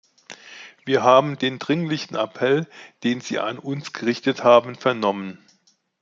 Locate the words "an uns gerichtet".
3.37-4.43